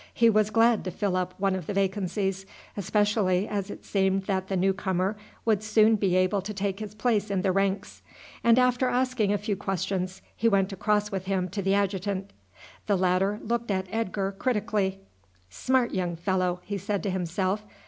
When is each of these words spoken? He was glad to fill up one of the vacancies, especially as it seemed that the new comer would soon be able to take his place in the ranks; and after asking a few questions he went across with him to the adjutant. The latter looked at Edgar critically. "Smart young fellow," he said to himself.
He 0.15 0.31
was 0.31 0.49
glad 0.49 0.83
to 0.85 0.89
fill 0.89 1.15
up 1.15 1.35
one 1.39 1.53
of 1.55 1.67
the 1.67 1.75
vacancies, 1.75 2.47
especially 2.75 3.47
as 3.47 3.69
it 3.69 3.85
seemed 3.85 4.23
that 4.23 4.47
the 4.47 4.57
new 4.57 4.73
comer 4.73 5.15
would 5.45 5.61
soon 5.61 5.95
be 5.95 6.15
able 6.15 6.41
to 6.41 6.55
take 6.55 6.79
his 6.79 6.95
place 6.95 7.29
in 7.29 7.43
the 7.43 7.51
ranks; 7.51 8.01
and 8.43 8.57
after 8.57 8.87
asking 8.89 9.31
a 9.31 9.37
few 9.37 9.55
questions 9.55 10.23
he 10.35 10.49
went 10.49 10.73
across 10.73 11.11
with 11.11 11.25
him 11.25 11.49
to 11.49 11.61
the 11.61 11.75
adjutant. 11.75 12.31
The 12.87 12.97
latter 12.97 13.39
looked 13.43 13.69
at 13.69 13.85
Edgar 13.91 14.31
critically. 14.31 15.01
"Smart 15.51 15.91
young 15.91 16.15
fellow," 16.15 16.61
he 16.63 16.79
said 16.79 17.03
to 17.03 17.11
himself. 17.11 17.63